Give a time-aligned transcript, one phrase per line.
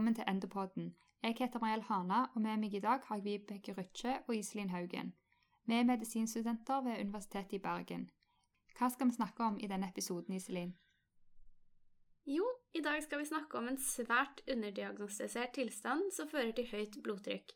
[0.00, 0.94] velkommen til Endopodden.
[1.22, 4.70] Jeg heter Mariell Hana, og med meg i dag har jeg Vibeke Rytje og Iselin
[4.72, 5.10] Haugen.
[5.68, 8.06] Vi er medisinstudenter ved Universitetet i Bergen.
[8.78, 10.72] Hva skal vi snakke om i denne episoden, Iselin?
[12.24, 16.96] Jo, i dag skal vi snakke om en svært underdiagnostisert tilstand som fører til høyt
[17.04, 17.52] blodtrykk,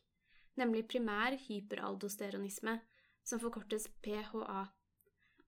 [0.61, 2.79] nemlig primær hyperaldosteronisme,
[3.25, 4.67] som forkortes PHA.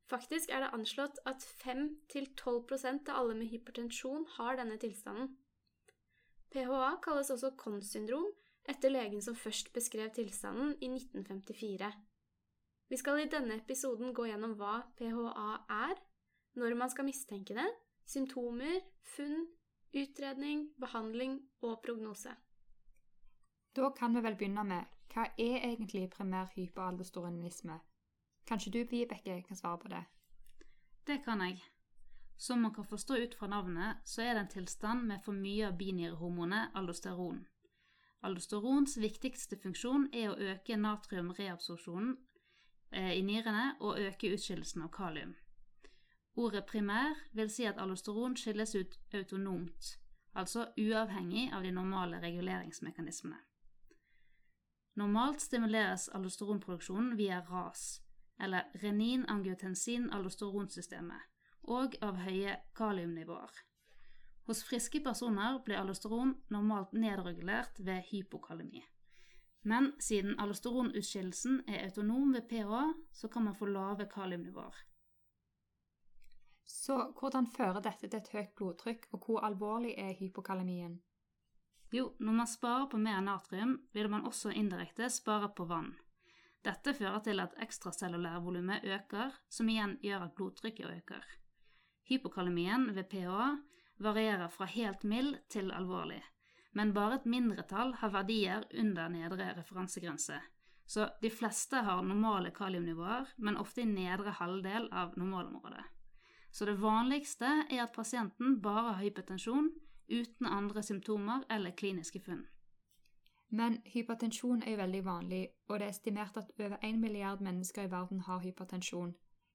[0.09, 5.37] Faktisk er det anslått at 5-12% av alle med hypertensjon har denne tilstanden.
[6.53, 8.27] PHA kalles også KONS-syndrom,
[8.67, 11.91] etter legen som først beskrev tilstanden i 1954.
[12.89, 15.99] Vi skal i denne episoden gå gjennom hva PHA er,
[16.55, 17.67] når man skal mistenke det,
[18.07, 18.79] symptomer,
[19.15, 19.47] funn,
[19.95, 22.31] utredning, behandling og prognose.
[23.75, 27.79] Da kan vi vel begynne med hva er egentlig primær hyperaldosteronisme?
[28.47, 30.03] Kanskje du, Vibeke, kan svare på det?
[31.07, 31.59] Det kan jeg.
[32.37, 35.67] Som man kan forstå ut fra navnet, så er det en tilstand med for mye
[35.67, 37.47] av binyrehormonet aldosteron.
[38.21, 42.17] Aldosterons viktigste funksjon er å øke natriumreabsorpsjonen
[42.91, 45.35] eh, i nyrene og øke utskillelsen av kalium.
[46.37, 49.97] Ordet primær vil si at aldosteron skilles ut autonomt,
[50.37, 53.37] altså uavhengig av de normale reguleringsmekanismene.
[54.97, 58.01] Normalt stimuleres aldosteronproduksjonen via RAS,
[58.41, 61.21] eller renin-angiotensin-aldosteronsystemet,
[61.67, 63.63] og av høye kaliumnivåer.
[64.47, 68.85] Hos friske personer blir allosteron normalt nedregulert ved hypokalemi.
[69.67, 74.77] Men siden aldosteronutskillelsen er autonom ved pH, så kan man få lave kaliumnivåer.
[76.67, 81.01] Så hvordan fører dette til et høyt blodtrykk, og hvor alvorlig er hypokalemien?
[81.91, 85.93] Jo, når man sparer på mer natrium, vil man også indirekte spare på vann.
[86.63, 91.23] Dette fører til at ekstracellulære øker, som igjen gjør at blodtrykket øker.
[92.07, 93.57] Hypokalemien ved pH
[93.99, 96.21] varierer fra helt mild til alvorlig,
[96.71, 100.39] men bare et mindretall har verdier under nedre referansegrense.
[100.87, 105.83] Så de fleste har normale kaliumnivåer, men ofte i nedre halvdel av normalområdet.
[106.51, 109.67] Så det vanligste er at pasienten bare har hypotensjon
[110.07, 112.45] uten andre symptomer eller kliniske funn.
[113.49, 117.83] Men hypertensjon er jo veldig vanlig, og det er estimert at over 1 milliard mennesker
[117.83, 119.13] i verden har hypertensjon.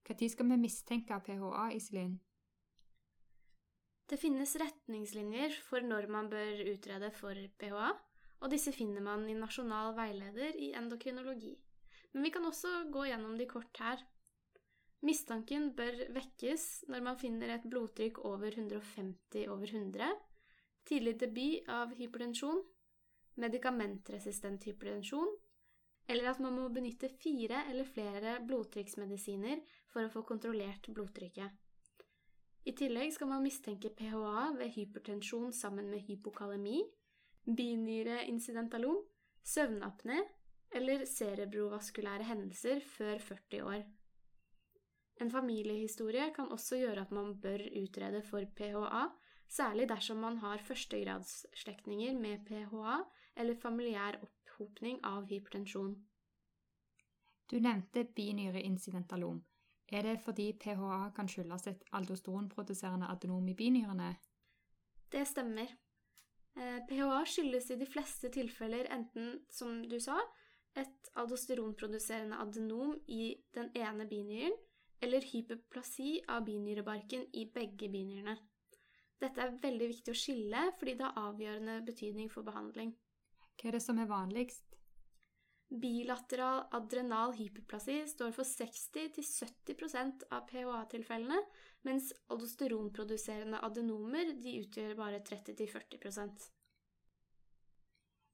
[0.09, 2.21] Når skal vi mistenke PHA, Iselin?
[4.13, 7.87] Det finnes retningslinjer for når man bør utrede for PHA,
[8.45, 11.55] og disse finner man i Nasjonal veileder i endokrinologi.
[12.13, 14.03] Men vi kan også gå gjennom de kort her.
[15.01, 20.13] Mistanken bør vekkes når man finner et blodtrykk over 150 over 100,
[20.85, 22.61] tidlig debut av hypertensjon,
[23.41, 25.33] medikamentresistent hypertensjon,
[26.13, 31.62] eller at man må benytte fire eller flere blodtrykksmedisiner for å få kontrollert blodtrykket.
[32.65, 36.83] I tillegg skal man mistenke PHA ved hypertensjon sammen med hypokalemi,
[37.43, 39.01] binyreincidentalom,
[39.43, 40.21] søvnapné
[40.73, 43.83] eller cerebrovaskulære hendelser før 40 år.
[45.21, 49.03] En familiehistorie kan også gjøre at man bør utrede for PHA
[49.53, 52.97] særlig dersom man har førstegradsslektninger med PHA
[53.37, 55.97] eller familiær opphopning av hypertensjon.
[57.51, 59.43] Du nevnte binyreinsidentalom.
[59.93, 64.15] Er det fordi PHA kan skyldes et aldosteronproduserende adenom i binyrene?
[65.13, 65.69] Det stemmer.
[66.57, 70.17] PHA eh, skyldes i de fleste tilfeller enten, som du sa,
[70.77, 74.57] et aldosteronproduserende adenom i den ene binyren,
[75.03, 78.39] eller hyperplasi av binyrebarken i begge binyrene.
[79.21, 82.95] Dette er veldig viktig å skille, fordi det har avgjørende betydning for behandling.
[83.61, 84.72] Hva er det som er vanligst?
[85.73, 91.39] Bilateral adrenal hyperplasi står for 60-70% av PHA-tilfellene,
[91.89, 96.51] mens aldosteronproduserende adenomer utgjør bare 30-40%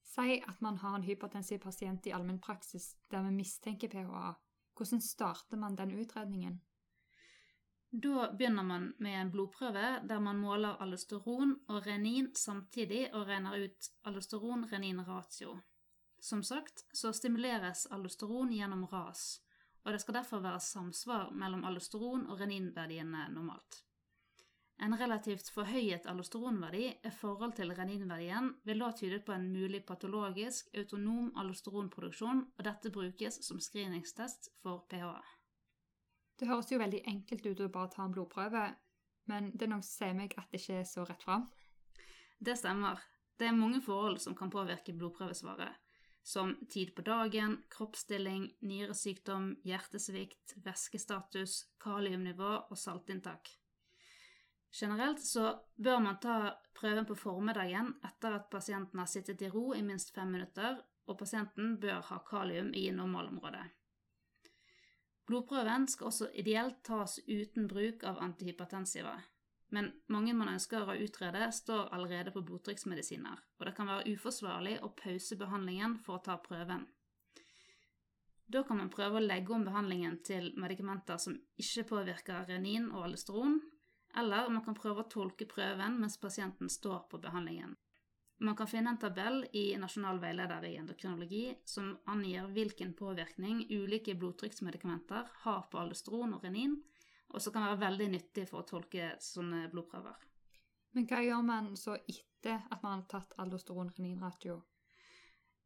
[0.09, 4.33] Si at man har en hypertensiv pasient i allmennpraksis der vi mistenker PHA.
[4.75, 6.61] Hvordan starter man den utredningen?
[7.91, 13.65] Da begynner man med en blodprøve der man måler aldosteron og renin samtidig og regner
[13.65, 15.55] ut aldosteron-renin-ratio.
[16.21, 19.41] Som sagt så stimuleres aldosteron gjennom RAS,
[19.85, 23.83] og det skal derfor være samsvar mellom aldosteron og reninverdiene normalt.
[24.79, 30.69] En relativt forhøyet aldosteronverdi i forhold til reninverdien vil da tyde på en mulig patologisk
[30.79, 35.09] autonom aldosteronproduksjon, og dette brukes som screeningstest for pH.
[36.39, 38.69] Det høres jo veldig enkelt ut å bare ta en blodprøve,
[39.27, 41.49] men det er noe som sier meg at det ikke er så rett fram.
[42.39, 43.03] Det stemmer.
[43.39, 45.75] Det er mange forhold som kan påvirke blodprøvesvaret,
[46.29, 53.49] som tid på dagen, kroppsstilling, nyresykdom, hjertesvikt, væskestatus, kaliumnivå og saltinntak.
[54.81, 56.37] Generelt så bør man ta
[56.77, 60.77] prøven på formiddagen etter at pasienten har sittet i ro i minst fem minutter,
[61.09, 63.65] og pasienten bør ha kalium i normalområdet.
[65.29, 69.17] Blodprøven skal også ideelt tas uten bruk av antihypertensiva,
[69.75, 74.79] men mange man ønsker å utrede, står allerede på blodtrykksmedisiner, og det kan være uforsvarlig
[74.83, 76.87] å pause behandlingen for å ta prøven.
[78.49, 83.11] Da kan man prøve å legge om behandlingen til medikamenter som ikke påvirker renin og
[83.11, 83.59] aldosteron,
[84.17, 87.77] eller man kan prøve å tolke prøven mens pasienten står på behandlingen.
[88.41, 94.15] Man kan finne en tabell i Nasjonal veileder i endokrinologi som angir hvilken påvirkning ulike
[94.15, 96.77] blodtrykksmedikamenter har på aldosteron og renin,
[97.29, 100.17] og som kan være veldig nyttig for å tolke sånne blodprøver.
[100.97, 104.59] Men hva gjør man så etter at man har tatt aldosteron-renin-ratio?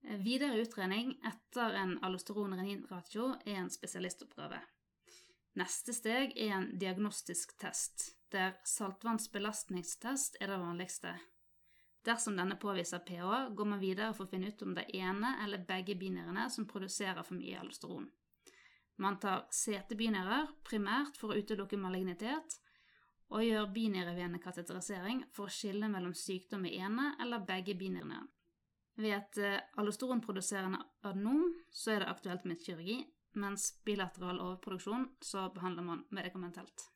[0.03, 4.59] Videre utredning etter en aldosteron-renin-ratio er en spesialistoppgave.
[5.61, 11.13] Neste steg er en diagnostisk test, der saltvannsbelastningstest er det vanligste.
[12.03, 15.63] Dersom denne påviser pH, går man videre for å finne ut om det ene eller
[15.69, 18.09] begge binærene som produserer for mye aldosteron.
[19.01, 22.59] Man tar CT-binyrer primært for å utelukke malignitet,
[23.33, 28.21] og gjør binærevenekateterisering for å skille mellom sykdom i ene eller begge binærene.
[29.01, 32.99] Ved et eh, allosteronproduserende adenom så er det aktuelt med kirurgi,
[33.41, 36.91] mens bilateral overproduksjon så behandler man medikamentelt.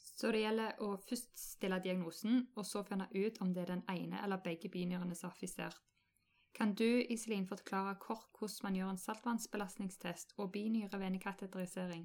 [0.00, 3.84] Så det gjelder å først stille diagnosen, og så finne ut om det er den
[3.92, 5.78] ene eller begge binyrene som er affisert.
[6.52, 12.04] Kan du, Iselin, forklare kort hvordan man gjør en saltvannsbelastningstest og binyrevenekateterisering?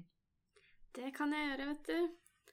[0.96, 2.52] Det kan jeg gjøre, vet du.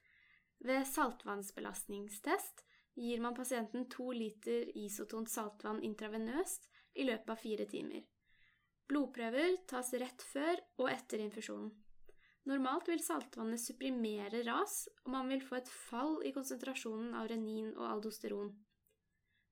[0.65, 2.65] Ved saltvannsbelastningstest
[2.99, 8.03] gir man pasienten to liter isotont saltvann intravenøst i løpet av fire timer.
[8.85, 11.71] Blodprøver tas rett før og etter infusjonen.
[12.45, 17.71] Normalt vil saltvannet supprimere ras, og man vil få et fall i konsentrasjonen av renin
[17.73, 18.51] og aldosteron.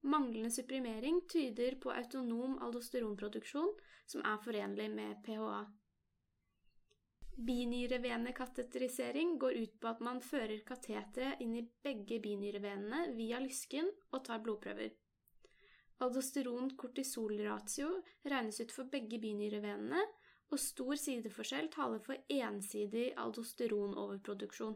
[0.03, 3.71] Manglende supprimering tyder på autonom aldosteronproduksjon
[4.05, 5.61] som er forenlig med pHA.
[7.47, 14.25] Binyrevenekateterisering går ut på at man fører kateteret inn i begge binyrevenene via lysken og
[14.27, 14.91] tar blodprøver.
[16.03, 17.89] Aldosteron-kortisolratio
[18.27, 20.03] regnes ut for begge binyrevenene,
[20.53, 24.75] og stor sideforskjell taler for ensidig aldosteronoverproduksjon.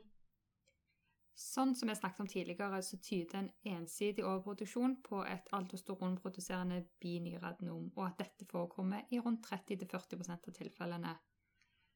[1.37, 7.91] Sånn som jeg snakket om tidligere, så tyder en ensidig overproduksjon på et aldosteronproduserende binyreadenom,
[7.93, 11.13] og at dette forekommer i rundt 30-40% av tilfellene.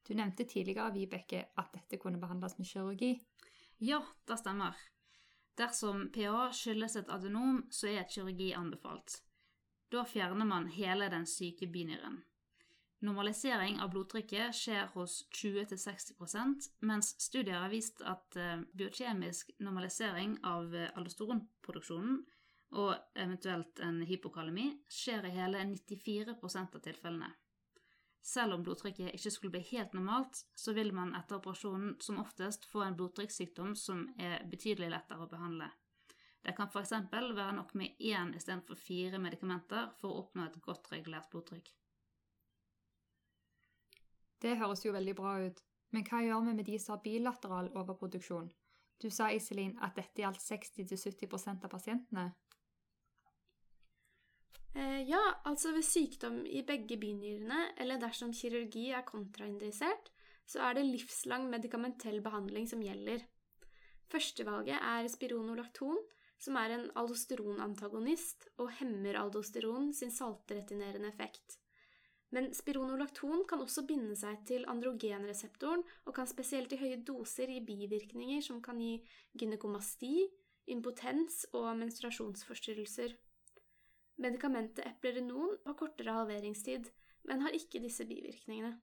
[0.06, 3.12] Du nevnte tidligere, Vibeke, at dette kunne behandles med kirurgi.
[3.82, 3.98] Ja,
[4.30, 4.78] det stemmer.
[5.58, 9.18] Dersom PA skyldes et adenom, så er et kirurgi anbefalt.
[9.90, 12.22] Da fjerner man hele den syke binyren.
[13.02, 20.70] Normalisering av blodtrykket skjer hos 20-60% mens studier har vist at eh, biokjemisk normalisering av
[20.74, 22.20] eh, aldosteronproduksjonen
[22.78, 27.32] og eventuelt en hypokalemi skjer i hele 94 av tilfellene.
[28.22, 32.70] Selv om blodtrykket ikke skulle bli helt normalt, så vil man etter operasjonen som oftest
[32.70, 35.72] få en blodtrykkssykdom som er betydelig lettere å behandle.
[36.42, 36.94] Det kan f.eks.
[37.10, 41.74] være nok med én istedenfor fire medikamenter for å oppnå et godt regulert blodtrykk.
[44.42, 45.60] Det høres jo veldig bra ut,
[45.94, 48.48] men hva gjør vi med de som har bilateral overproduksjon?
[49.02, 52.26] Du sa, Iselin, at dette gjaldt 60-70 av pasientene.
[54.72, 60.10] Eh, ja, altså ved sykdom i begge binyrene, eller dersom kirurgi er kontraindisert,
[60.48, 63.22] så er det livslang medikamentell behandling som gjelder.
[64.12, 65.98] Førstevalget er spironolakton,
[66.42, 71.58] som er en aldosteronantagonist og hemmer aldosteron sin saltretinerende effekt.
[72.32, 77.60] Men spironolakton kan også binde seg til androgenreseptoren og kan spesielt i høye doser gi
[77.66, 78.94] bivirkninger som kan gi
[79.36, 80.14] gynekomasti,
[80.72, 83.12] impotens og menstruasjonsforstyrrelser.
[84.22, 86.88] Medikamentet eplerenon har kortere halveringstid,
[87.28, 88.78] men har ikke disse bivirkningene.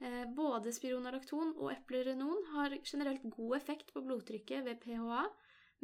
[0.00, 5.26] Eh, både spironolakton og eplerenon har generelt god effekt på blodtrykket ved PHA,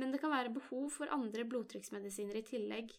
[0.00, 2.94] men det kan være behov for andre blodtrykksmedisiner i tillegg.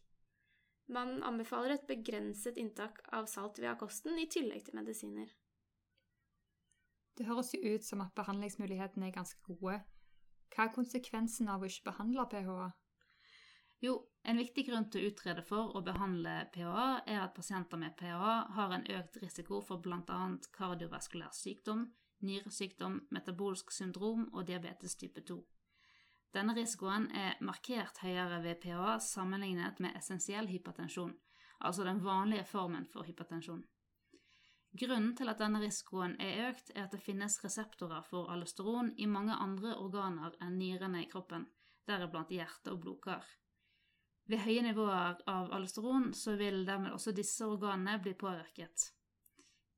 [0.88, 5.30] Man anbefaler et begrenset inntak av salt via kosten i tillegg til medisiner.
[7.18, 9.82] Det høres jo ut som at behandlingsmulighetene er ganske gode.
[10.54, 12.68] Hva er konsekvensen av å ikke behandle PHA?
[13.84, 17.98] Jo, en viktig grunn til å utrede for å behandle PHA er at pasienter med
[18.00, 20.22] PHA har en økt risiko for bl.a.
[20.56, 21.84] kardiovaskulær sykdom,
[22.26, 25.38] nyresykdom, metabolsk syndrom og diabetes type 2.
[26.36, 31.16] Denne risikoen er markert høyere ved pH sammenlignet med essensiell hypertensjon,
[31.60, 33.64] altså den vanlige formen for hypertensjon.
[34.78, 39.08] Grunnen til at denne risikoen er økt, er at det finnes reseptorer for allosteron i
[39.10, 41.48] mange andre organer enn nyrene i kroppen,
[41.88, 43.24] deriblant hjerte og blodkar.
[44.28, 48.92] Ved høye nivåer av allosteron så vil dermed også disse organene bli påvirket.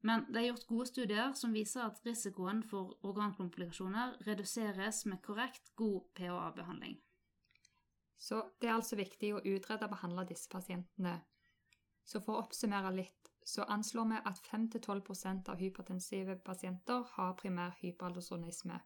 [0.02, 5.74] Men det er gjort gode studier som viser at risikoen for organkomplikasjoner reduseres med korrekt,
[5.76, 7.00] god PHA-behandling.
[8.20, 11.20] Så det er altså viktig å utrede og behandle disse pasientene.
[12.04, 17.76] Så for å oppsummere litt, så anslår vi at 5-12% av hypertensive pasienter har primær
[17.82, 18.80] hyperaldosteronisme,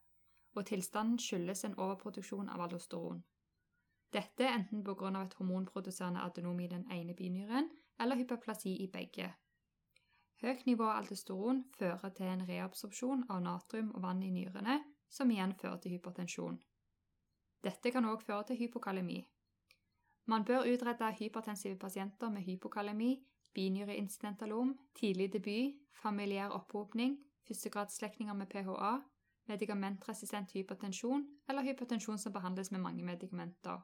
[0.56, 3.24] og tilstanden skyldes en overproduksjon av aldosteron.
[4.14, 5.10] Dette er enten pga.
[5.22, 9.34] et hormonproduserende adenom i den ene binyren eller hyperplasi i begge.
[10.44, 15.30] Høyt nivå av aldosteron fører til en reabsorpsjon av natrium og vann i nyrene, som
[15.32, 16.58] igjen fører til hypertensjon.
[17.64, 19.22] Dette kan òg føre til hypokalemi.
[20.28, 23.14] Man bør utrede hypertensive pasienter med hypokalemi,
[23.56, 27.16] binyreinsidentalom, tidlig debut, familiær opphopning,
[27.48, 28.92] førstegradsslektninger med PHA,
[29.48, 33.80] medikamentresistent hypertensjon eller hypertensjon som behandles med mange medikamenter.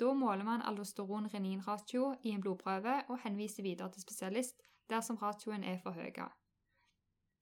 [0.00, 5.78] Da måler man aldosteron-renin-ratio i en blodprøve og henviser videre til spesialist dersom ratioen er
[5.82, 6.12] for høy.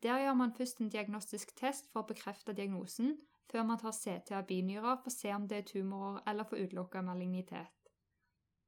[0.02, 3.16] Der gjør man først en diagnostisk test for å bekrefte diagnosen,
[3.52, 6.60] før man tar CT av binyrer for å se om det er tumorer eller for
[6.60, 7.90] utelukka malignitet.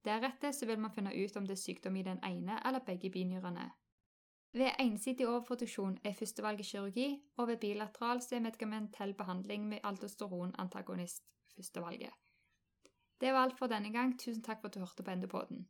[0.05, 3.11] Deretter så vil man finne ut om det er sykdom i den ene eller begge
[3.11, 3.71] binyrene.
[4.57, 11.27] Ved ensidig overproduksjon er førstevalget kirurgi, og ved bilateral så er medikamentell behandling med aldosteronantagonist
[11.57, 12.15] førstevalget.
[13.21, 14.19] Det var alt for denne gang.
[14.21, 15.67] Tusen takk for at du hørte på Endepoden.